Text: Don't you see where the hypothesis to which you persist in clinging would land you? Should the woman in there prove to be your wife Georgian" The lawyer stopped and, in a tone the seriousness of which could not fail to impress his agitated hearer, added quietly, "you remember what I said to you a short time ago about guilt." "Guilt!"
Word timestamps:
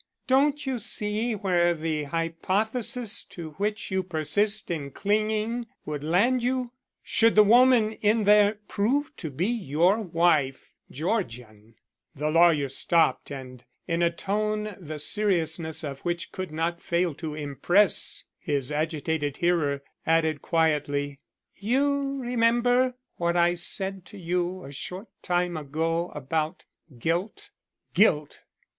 Don't 0.25 0.65
you 0.65 0.79
see 0.79 1.33
where 1.33 1.75
the 1.75 2.05
hypothesis 2.05 3.23
to 3.25 3.51
which 3.59 3.91
you 3.91 4.01
persist 4.01 4.71
in 4.71 4.89
clinging 4.89 5.67
would 5.85 6.03
land 6.03 6.41
you? 6.41 6.71
Should 7.03 7.35
the 7.35 7.43
woman 7.43 7.91
in 7.93 8.23
there 8.23 8.57
prove 8.67 9.15
to 9.17 9.29
be 9.29 9.45
your 9.45 10.01
wife 10.01 10.73
Georgian" 10.89 11.75
The 12.15 12.31
lawyer 12.31 12.67
stopped 12.67 13.29
and, 13.29 13.63
in 13.87 14.01
a 14.01 14.09
tone 14.09 14.75
the 14.79 14.97
seriousness 14.97 15.83
of 15.83 15.99
which 15.99 16.31
could 16.31 16.51
not 16.51 16.81
fail 16.81 17.13
to 17.13 17.35
impress 17.35 18.23
his 18.39 18.71
agitated 18.71 19.37
hearer, 19.37 19.83
added 20.07 20.41
quietly, 20.41 21.19
"you 21.53 22.17
remember 22.19 22.95
what 23.17 23.37
I 23.37 23.53
said 23.53 24.05
to 24.07 24.17
you 24.17 24.63
a 24.65 24.71
short 24.71 25.09
time 25.21 25.55
ago 25.55 26.09
about 26.15 26.65
guilt." 26.97 27.51
"Guilt!" 27.93 28.39